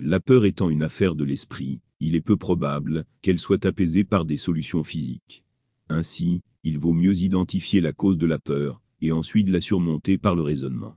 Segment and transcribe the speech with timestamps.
[0.00, 4.24] La peur étant une affaire de l'esprit, il est peu probable qu'elle soit apaisée par
[4.24, 5.42] des solutions physiques.
[5.88, 10.36] Ainsi, il vaut mieux identifier la cause de la peur, et ensuite la surmonter par
[10.36, 10.96] le raisonnement.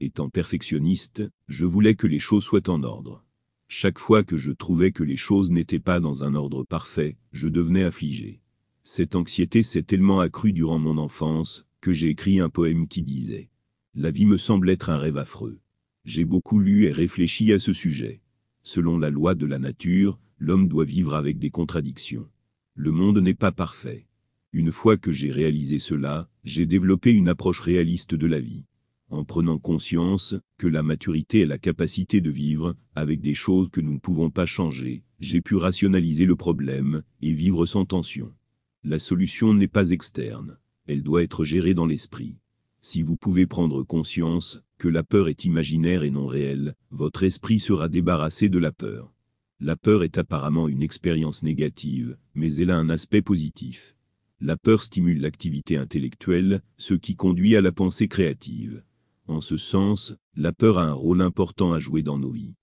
[0.00, 3.24] Étant perfectionniste, je voulais que les choses soient en ordre.
[3.68, 7.48] Chaque fois que je trouvais que les choses n'étaient pas dans un ordre parfait, je
[7.48, 8.42] devenais affligé.
[8.82, 13.48] Cette anxiété s'est tellement accrue durant mon enfance, que j'ai écrit un poème qui disait
[13.94, 15.58] «La vie me semble être un rêve affreux».
[16.04, 18.20] J'ai beaucoup lu et réfléchi à ce sujet.
[18.64, 22.28] Selon la loi de la nature, l'homme doit vivre avec des contradictions.
[22.74, 24.06] Le monde n'est pas parfait.
[24.52, 28.64] Une fois que j'ai réalisé cela, j'ai développé une approche réaliste de la vie.
[29.10, 33.80] En prenant conscience que la maturité est la capacité de vivre avec des choses que
[33.80, 38.32] nous ne pouvons pas changer, j'ai pu rationaliser le problème et vivre sans tension.
[38.84, 40.56] La solution n'est pas externe,
[40.86, 42.36] elle doit être gérée dans l'esprit.
[42.80, 47.88] Si vous pouvez prendre conscience la peur est imaginaire et non réelle, votre esprit sera
[47.88, 49.12] débarrassé de la peur.
[49.60, 53.94] La peur est apparemment une expérience négative, mais elle a un aspect positif.
[54.40, 58.82] La peur stimule l'activité intellectuelle, ce qui conduit à la pensée créative.
[59.28, 62.54] En ce sens, la peur a un rôle important à jouer dans nos vies.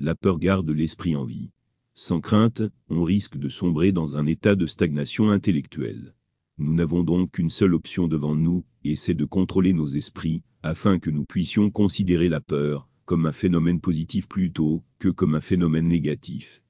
[0.00, 1.50] La peur garde l'esprit en vie.
[1.94, 6.14] Sans crainte, on risque de sombrer dans un état de stagnation intellectuelle.
[6.58, 10.98] Nous n'avons donc qu'une seule option devant nous, et c'est de contrôler nos esprits, afin
[10.98, 15.88] que nous puissions considérer la peur comme un phénomène positif plutôt que comme un phénomène
[15.88, 16.62] négatif.